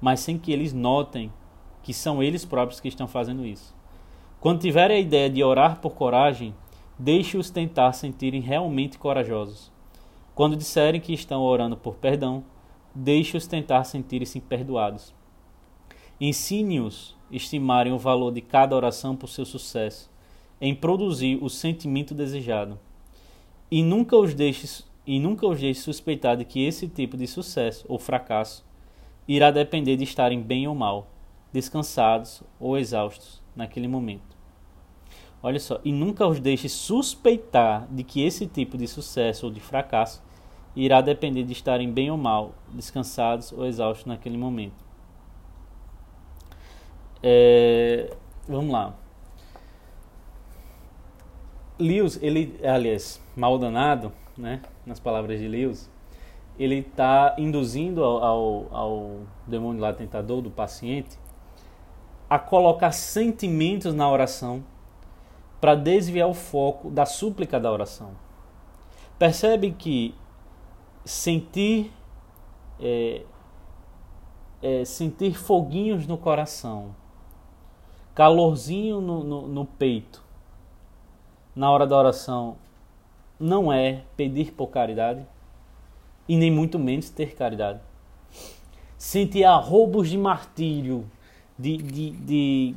mas 0.00 0.20
sem 0.20 0.38
que 0.38 0.52
eles 0.52 0.72
notem 0.72 1.32
que 1.82 1.92
são 1.92 2.22
eles 2.22 2.44
próprios 2.44 2.78
que 2.78 2.86
estão 2.86 3.08
fazendo 3.08 3.44
isso. 3.44 3.74
Quando 4.46 4.60
tiverem 4.60 4.98
a 4.98 5.00
ideia 5.00 5.28
de 5.28 5.42
orar 5.42 5.80
por 5.80 5.96
coragem, 5.96 6.54
deixe-os 6.96 7.50
tentar 7.50 7.92
sentirem 7.94 8.40
realmente 8.40 8.96
corajosos. 8.96 9.72
Quando 10.36 10.54
disserem 10.54 11.00
que 11.00 11.12
estão 11.12 11.42
orando 11.42 11.76
por 11.76 11.96
perdão, 11.96 12.44
deixe-os 12.94 13.48
tentar 13.48 13.82
sentirem-se 13.82 14.40
perdoados. 14.40 15.12
Ensine-os 16.20 17.16
estimarem 17.28 17.92
o 17.92 17.98
valor 17.98 18.30
de 18.30 18.40
cada 18.40 18.76
oração 18.76 19.16
por 19.16 19.28
seu 19.28 19.44
sucesso, 19.44 20.08
em 20.60 20.76
produzir 20.76 21.42
o 21.42 21.50
sentimento 21.50 22.14
desejado. 22.14 22.78
E 23.68 23.82
nunca 23.82 24.16
os 24.16 24.32
deixe, 24.32 24.84
e 25.04 25.18
nunca 25.18 25.44
os 25.44 25.58
deixe 25.58 25.80
suspeitar 25.80 26.36
de 26.36 26.44
que 26.44 26.64
esse 26.64 26.86
tipo 26.86 27.16
de 27.16 27.26
sucesso 27.26 27.84
ou 27.88 27.98
fracasso 27.98 28.64
irá 29.26 29.50
depender 29.50 29.96
de 29.96 30.04
estarem 30.04 30.40
bem 30.40 30.68
ou 30.68 30.74
mal, 30.76 31.08
descansados 31.52 32.44
ou 32.60 32.78
exaustos 32.78 33.44
naquele 33.56 33.88
momento. 33.88 34.35
Olha 35.46 35.60
só, 35.60 35.78
e 35.84 35.92
nunca 35.92 36.26
os 36.26 36.40
deixe 36.40 36.68
suspeitar 36.68 37.86
de 37.88 38.02
que 38.02 38.20
esse 38.20 38.48
tipo 38.48 38.76
de 38.76 38.88
sucesso 38.88 39.46
ou 39.46 39.52
de 39.52 39.60
fracasso 39.60 40.20
irá 40.74 41.00
depender 41.00 41.44
de 41.44 41.52
estarem 41.52 41.88
bem 41.88 42.10
ou 42.10 42.16
mal, 42.16 42.52
descansados 42.72 43.52
ou 43.52 43.64
exaustos 43.64 44.06
naquele 44.06 44.36
momento. 44.36 44.84
É, 47.22 48.12
vamos 48.48 48.72
lá. 48.72 48.92
Lewis, 51.78 52.18
ele, 52.20 52.58
aliás, 52.64 53.22
mal 53.36 53.56
danado, 53.56 54.10
né, 54.36 54.62
nas 54.84 54.98
palavras 54.98 55.38
de 55.38 55.46
Lewis, 55.46 55.88
ele 56.58 56.78
está 56.78 57.36
induzindo 57.38 58.02
ao, 58.02 58.24
ao, 58.24 58.74
ao 58.74 59.20
demônio 59.46 59.80
lá 59.80 59.92
tentador 59.92 60.42
do 60.42 60.50
paciente 60.50 61.16
a 62.28 62.36
colocar 62.36 62.90
sentimentos 62.90 63.94
na 63.94 64.10
oração 64.10 64.64
para 65.60 65.74
desviar 65.74 66.28
o 66.28 66.34
foco 66.34 66.90
da 66.90 67.06
súplica 67.06 67.58
da 67.58 67.72
oração. 67.72 68.10
Percebe 69.18 69.72
que 69.72 70.14
sentir 71.04 71.92
é, 72.80 73.22
é, 74.62 74.84
sentir 74.84 75.34
foguinhos 75.38 76.06
no 76.06 76.18
coração 76.18 76.94
calorzinho 78.14 79.00
no, 79.00 79.22
no, 79.22 79.48
no 79.48 79.64
peito 79.64 80.22
na 81.54 81.70
hora 81.70 81.86
da 81.86 81.96
oração 81.96 82.56
não 83.40 83.72
é 83.72 84.02
pedir 84.16 84.52
por 84.52 84.68
caridade 84.68 85.26
e 86.28 86.36
nem 86.36 86.50
muito 86.50 86.78
menos 86.78 87.08
ter 87.08 87.34
caridade. 87.34 87.80
Sentir 88.98 89.44
arrobos 89.44 90.08
de 90.08 90.18
martírio, 90.18 91.10
de, 91.58 91.76
de, 91.76 92.10
de, 92.10 92.74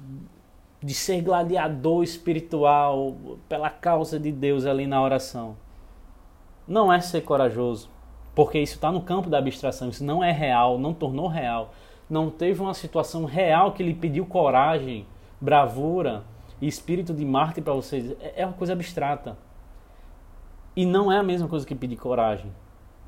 de 0.81 0.93
ser 0.93 1.21
gladiador 1.21 2.03
espiritual 2.03 3.15
pela 3.47 3.69
causa 3.69 4.19
de 4.19 4.31
Deus 4.31 4.65
ali 4.65 4.87
na 4.87 5.01
oração. 5.01 5.57
Não 6.67 6.91
é 6.91 7.01
ser 7.01 7.21
corajoso, 7.21 7.89
porque 8.33 8.59
isso 8.59 8.75
está 8.75 8.91
no 8.91 9.01
campo 9.01 9.29
da 9.29 9.37
abstração, 9.37 9.89
isso 9.89 10.03
não 10.03 10.23
é 10.23 10.31
real, 10.31 10.77
não 10.77 10.93
tornou 10.93 11.27
real. 11.27 11.73
Não 12.09 12.29
teve 12.29 12.61
uma 12.61 12.73
situação 12.73 13.25
real 13.25 13.73
que 13.73 13.83
lhe 13.83 13.93
pediu 13.93 14.25
coragem 14.25 15.05
bravura 15.39 16.23
e 16.61 16.67
espírito 16.67 17.13
de 17.13 17.23
Marte 17.23 17.61
para 17.61 17.73
vocês 17.73 18.11
é, 18.19 18.41
é 18.41 18.45
uma 18.45 18.53
coisa 18.53 18.73
abstrata. 18.73 19.37
E 20.75 20.85
não 20.85 21.11
é 21.11 21.17
a 21.17 21.23
mesma 21.23 21.47
coisa 21.47 21.65
que 21.65 21.75
pedir 21.75 21.97
coragem. 21.97 22.51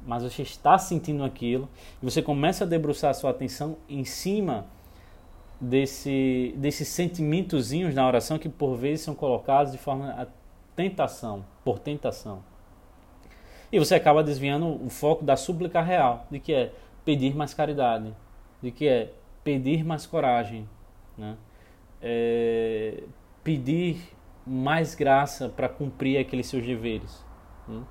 Mas 0.06 0.24
você 0.24 0.42
está 0.42 0.78
sentindo 0.78 1.24
aquilo 1.24 1.70
e 2.02 2.06
você 2.06 2.22
começa 2.22 2.64
a 2.64 2.68
debruçar 2.68 3.12
a 3.12 3.14
sua 3.14 3.30
atenção 3.30 3.78
em 3.88 4.04
cima 4.04 4.66
desse, 5.62 6.56
desses 6.58 6.88
sentimentozinhos 6.88 7.94
na 7.94 8.06
oração 8.06 8.40
que 8.40 8.50
por 8.50 8.76
vezes 8.76 9.06
são 9.06 9.14
colocados 9.14 9.72
de 9.72 9.78
forma 9.78 10.10
a 10.10 10.26
tentação, 10.76 11.46
por 11.64 11.78
tentação. 11.80 12.44
E 13.72 13.80
você 13.80 13.96
acaba 13.96 14.24
desviando 14.24 14.84
o 14.84 14.90
foco 14.90 15.24
da 15.24 15.38
súplica 15.38 15.82
real, 15.82 16.26
de 16.30 16.40
que 16.40 16.52
é 16.52 16.74
pedir 17.06 17.36
mais 17.36 17.54
caridade, 17.54 18.14
de 18.62 18.72
que 18.72 18.88
é 18.88 19.14
pedir 19.44 19.84
mais 19.86 20.06
coragem, 20.06 20.68
né? 21.18 21.38
é, 22.02 23.04
pedir 23.44 23.98
mais 24.46 24.96
graça 24.96 25.48
para 25.48 25.70
cumprir 25.70 26.18
aqueles 26.18 26.48
seus 26.48 26.66
deveres. 26.66 27.24
Né? 27.68 27.82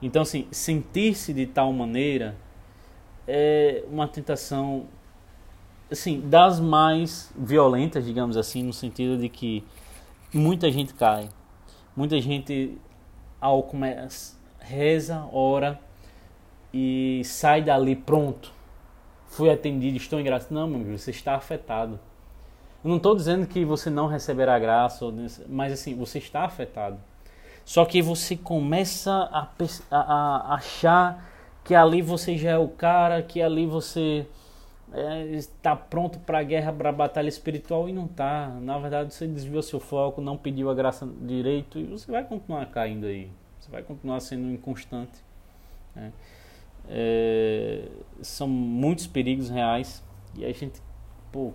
Então, 0.00 0.22
assim, 0.22 0.46
sentir-se 0.50 1.32
de 1.32 1.46
tal 1.46 1.72
maneira 1.72 2.36
é 3.26 3.84
uma 3.90 4.06
tentação, 4.06 4.86
assim, 5.90 6.20
das 6.20 6.60
mais 6.60 7.32
violentas, 7.36 8.04
digamos 8.04 8.36
assim, 8.36 8.62
no 8.62 8.72
sentido 8.72 9.18
de 9.18 9.28
que 9.28 9.64
muita 10.32 10.70
gente 10.70 10.94
cai. 10.94 11.28
Muita 11.96 12.20
gente, 12.20 12.76
ao 13.40 13.62
começar, 13.62 14.36
reza, 14.58 15.26
ora 15.32 15.78
e 16.72 17.22
sai 17.24 17.62
dali 17.62 17.94
pronto. 17.94 18.52
Fui 19.28 19.50
atendido, 19.50 19.96
estou 19.96 20.18
em 20.18 20.24
graça. 20.24 20.48
Não, 20.50 20.66
meu 20.66 20.80
amigo, 20.80 20.98
você 20.98 21.10
está 21.10 21.34
afetado. 21.34 21.98
Eu 22.82 22.90
não 22.90 22.96
estou 22.96 23.14
dizendo 23.14 23.46
que 23.46 23.64
você 23.64 23.88
não 23.88 24.06
receberá 24.06 24.58
graça, 24.58 25.04
mas 25.48 25.72
assim, 25.72 25.94
você 25.94 26.18
está 26.18 26.44
afetado. 26.44 26.98
Só 27.64 27.84
que 27.84 28.02
você 28.02 28.36
começa 28.36 29.10
a, 29.10 29.48
a, 29.90 30.00
a 30.00 30.54
achar 30.54 31.30
que 31.64 31.74
ali 31.74 32.02
você 32.02 32.36
já 32.36 32.50
é 32.50 32.58
o 32.58 32.68
cara, 32.68 33.22
que 33.22 33.40
ali 33.40 33.66
você 33.66 34.26
é, 34.94 35.26
está 35.32 35.74
pronto 35.74 36.20
para 36.20 36.38
a 36.38 36.42
guerra, 36.42 36.72
para 36.72 36.88
a 36.88 36.92
batalha 36.92 37.28
espiritual 37.28 37.88
e 37.88 37.92
não 37.92 38.06
está. 38.06 38.48
Na 38.60 38.78
verdade, 38.78 39.12
você 39.12 39.26
desviou 39.26 39.60
seu 39.60 39.80
foco, 39.80 40.20
não 40.20 40.36
pediu 40.36 40.70
a 40.70 40.74
graça 40.74 41.08
direito 41.20 41.78
e 41.78 41.84
você 41.84 42.10
vai 42.10 42.22
continuar 42.22 42.66
caindo 42.66 43.06
aí. 43.06 43.28
Você 43.58 43.70
vai 43.70 43.82
continuar 43.82 44.20
sendo 44.20 44.50
inconstante. 44.52 45.18
Né? 45.96 46.12
É, 46.88 47.88
são 48.22 48.46
muitos 48.46 49.06
perigos 49.06 49.50
reais 49.50 50.00
e 50.36 50.44
a 50.44 50.52
gente, 50.52 50.80
pô, 51.32 51.52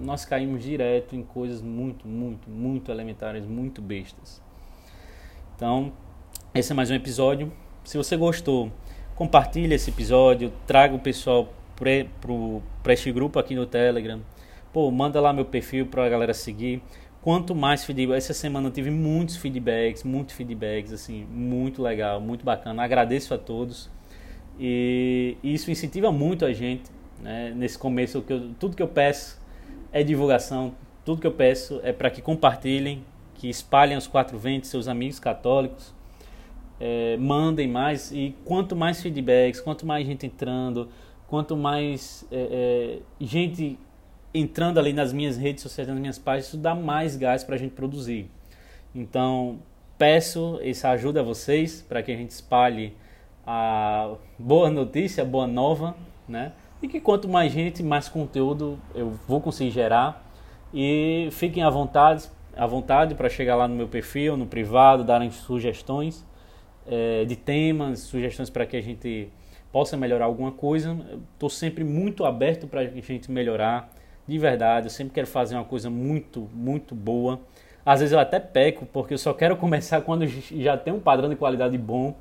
nós 0.00 0.24
caímos 0.24 0.62
direto 0.64 1.14
em 1.14 1.22
coisas 1.22 1.62
muito, 1.62 2.08
muito, 2.08 2.50
muito 2.50 2.90
elementares, 2.90 3.46
muito 3.46 3.80
bestas. 3.80 4.42
Então, 5.54 5.92
esse 6.52 6.72
é 6.72 6.74
mais 6.74 6.90
um 6.90 6.94
episódio. 6.94 7.52
Se 7.84 7.96
você 7.96 8.16
gostou, 8.16 8.72
compartilhe 9.14 9.72
esse 9.74 9.90
episódio, 9.90 10.52
traga 10.66 10.94
o 10.94 10.98
pessoal 10.98 11.48
para 11.76 12.92
este 12.92 13.12
grupo 13.12 13.38
aqui 13.38 13.54
no 13.54 13.66
Telegram. 13.66 14.20
Pô, 14.72 14.90
manda 14.90 15.20
lá 15.20 15.32
meu 15.32 15.44
perfil 15.44 15.86
para 15.86 16.04
a 16.04 16.08
galera 16.08 16.34
seguir. 16.34 16.82
Quanto 17.22 17.54
mais 17.54 17.84
feedback, 17.84 18.18
essa 18.18 18.34
semana 18.34 18.68
eu 18.68 18.70
tive 18.70 18.90
muitos 18.90 19.36
feedbacks, 19.36 20.04
muitos 20.04 20.34
feedbacks, 20.34 20.92
assim, 20.92 21.24
muito 21.24 21.82
legal, 21.82 22.20
muito 22.20 22.44
bacana. 22.44 22.82
Agradeço 22.82 23.34
a 23.34 23.38
todos. 23.38 23.90
E 24.58 25.36
isso 25.42 25.70
incentiva 25.70 26.10
muito 26.12 26.44
a 26.44 26.52
gente, 26.52 26.90
né? 27.20 27.52
Nesse 27.54 27.78
começo, 27.78 28.22
que 28.22 28.32
eu, 28.32 28.50
tudo 28.58 28.76
que 28.76 28.82
eu 28.82 28.88
peço 28.88 29.40
é 29.92 30.02
divulgação, 30.02 30.74
tudo 31.04 31.20
que 31.20 31.26
eu 31.26 31.32
peço 31.32 31.80
é 31.82 31.92
para 31.92 32.10
que 32.10 32.22
compartilhem, 32.22 33.02
que 33.34 33.48
espalhem 33.48 33.96
os 33.96 34.06
quatro 34.06 34.38
ventos, 34.38 34.70
seus 34.70 34.88
amigos 34.88 35.18
católicos, 35.18 35.94
é, 36.78 37.16
mandem 37.16 37.66
mais 37.68 38.10
e 38.12 38.34
quanto 38.44 38.76
mais 38.76 39.02
feedbacks, 39.02 39.60
quanto 39.60 39.86
mais 39.86 40.06
gente 40.06 40.26
entrando, 40.26 40.88
quanto 41.28 41.56
mais 41.56 42.26
é, 42.30 43.00
é, 43.00 43.24
gente 43.24 43.78
entrando 44.32 44.78
ali 44.78 44.92
nas 44.92 45.12
minhas 45.12 45.36
redes 45.36 45.62
sociais, 45.62 45.88
nas 45.88 45.98
minhas 45.98 46.18
páginas, 46.18 46.48
isso 46.48 46.58
dá 46.58 46.74
mais 46.74 47.16
gás 47.16 47.42
para 47.42 47.54
a 47.54 47.58
gente 47.58 47.72
produzir. 47.72 48.30
Então, 48.94 49.58
peço 49.98 50.58
essa 50.62 50.90
ajuda 50.90 51.20
a 51.20 51.22
vocês 51.22 51.82
para 51.82 52.02
que 52.02 52.12
a 52.12 52.16
gente 52.16 52.30
espalhe 52.30 52.94
a 53.46 54.14
boa 54.38 54.70
notícia, 54.70 55.22
a 55.22 55.26
boa 55.26 55.46
nova, 55.46 55.96
né? 56.28 56.52
E 56.82 56.88
que 56.88 57.00
quanto 57.00 57.28
mais 57.28 57.52
gente, 57.52 57.82
mais 57.82 58.08
conteúdo 58.08 58.78
eu 58.94 59.10
vou 59.26 59.40
conseguir 59.40 59.70
gerar. 59.70 60.24
E 60.74 61.28
fiquem 61.32 61.62
à 61.62 61.70
vontade, 61.70 62.28
à 62.54 62.66
vontade 62.66 63.14
para 63.14 63.28
chegar 63.28 63.56
lá 63.56 63.66
no 63.66 63.74
meu 63.74 63.88
perfil, 63.88 64.36
no 64.36 64.46
privado, 64.46 65.04
darem 65.04 65.30
sugestões 65.30 66.26
é, 66.86 67.24
de 67.24 67.36
temas, 67.36 68.00
sugestões 68.00 68.50
para 68.50 68.66
que 68.66 68.76
a 68.76 68.82
gente 68.82 69.30
possa 69.76 69.94
melhorar 69.94 70.24
alguma 70.24 70.52
coisa. 70.52 70.96
Estou 71.34 71.50
sempre 71.50 71.84
muito 71.84 72.24
aberto 72.24 72.66
para 72.66 72.80
a 72.80 72.86
gente 72.86 73.30
melhorar, 73.30 73.90
de 74.26 74.38
verdade. 74.38 74.86
Eu 74.86 74.90
sempre 74.90 75.12
quero 75.12 75.26
fazer 75.26 75.54
uma 75.54 75.66
coisa 75.66 75.90
muito, 75.90 76.48
muito 76.54 76.94
boa. 76.94 77.38
Às 77.84 78.00
vezes 78.00 78.14
eu 78.14 78.18
até 78.18 78.40
peco, 78.40 78.86
porque 78.86 79.12
eu 79.12 79.18
só 79.18 79.34
quero 79.34 79.54
começar 79.60 80.00
quando 80.00 80.26
já 80.26 80.78
tem 80.78 80.94
um 80.94 80.98
padrão 80.98 81.28
de 81.28 81.36
qualidade 81.36 81.76
bom. 81.76 82.16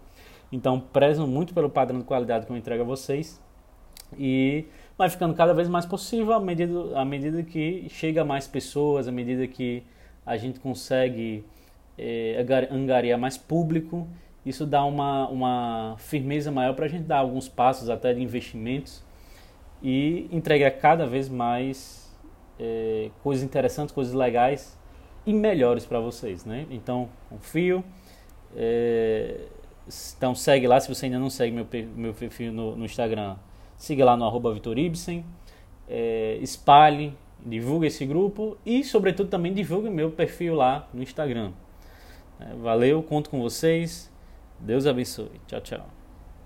Então, 0.51 0.81
prezo 0.81 1.25
muito 1.25 1.53
pelo 1.53 1.69
padrão 1.69 1.99
de 1.99 2.03
qualidade 2.03 2.45
que 2.45 2.51
eu 2.51 2.57
entrego 2.57 2.83
a 2.83 2.85
vocês. 2.85 3.41
E 4.17 4.65
vai 4.97 5.09
ficando 5.09 5.33
cada 5.33 5.53
vez 5.53 5.69
mais 5.69 5.85
possível 5.85 6.33
à 6.33 6.41
medida, 6.41 6.99
à 6.99 7.05
medida 7.05 7.41
que 7.41 7.87
chega 7.87 8.25
mais 8.25 8.45
pessoas, 8.45 9.07
à 9.07 9.13
medida 9.13 9.47
que 9.47 9.81
a 10.25 10.35
gente 10.35 10.59
consegue 10.59 11.45
é, 11.97 12.45
angariar 12.69 13.17
mais 13.17 13.37
público. 13.37 14.05
Isso 14.45 14.65
dá 14.65 14.83
uma, 14.85 15.27
uma 15.27 15.95
firmeza 15.97 16.51
maior 16.51 16.75
para 16.75 16.85
a 16.85 16.87
gente 16.87 17.03
dar 17.03 17.17
alguns 17.17 17.49
passos 17.49 17.89
até 17.89 18.13
de 18.13 18.21
investimentos 18.21 19.03
e 19.81 20.29
entregar 20.31 20.71
cada 20.71 21.05
vez 21.05 21.27
mais 21.27 22.15
é, 22.59 23.09
coisas 23.23 23.43
interessantes, 23.43 23.93
coisas 23.93 24.13
legais 24.13 24.77
e 25.25 25.33
melhores 25.33 25.85
para 25.85 25.99
vocês, 25.99 26.45
né? 26.45 26.67
Então, 26.69 27.09
confio. 27.29 27.83
É, 28.55 29.47
então 30.17 30.33
segue 30.33 30.67
lá, 30.67 30.79
se 30.79 30.87
você 30.87 31.05
ainda 31.05 31.19
não 31.19 31.29
segue 31.29 31.55
meu, 31.55 31.67
meu 31.95 32.13
perfil 32.13 32.51
no, 32.51 32.75
no 32.75 32.85
Instagram, 32.85 33.35
siga 33.77 34.03
lá 34.05 34.17
no 34.17 34.25
arroba 34.25 34.53
Vitoribsen, 34.53 35.25
é, 35.87 36.37
espalhe, 36.41 37.13
divulgue 37.45 37.87
esse 37.87 38.05
grupo 38.05 38.57
e 38.65 38.83
sobretudo 38.83 39.29
também 39.29 39.53
divulgue 39.53 39.89
meu 39.89 40.09
perfil 40.11 40.55
lá 40.55 40.87
no 40.93 41.03
Instagram. 41.03 41.51
É, 42.39 42.55
valeu, 42.55 43.03
conto 43.03 43.29
com 43.29 43.39
vocês, 43.39 44.11
Deus 44.59 44.85
abençoe, 44.85 45.39
tchau, 45.47 45.61
tchau. 45.61 46.04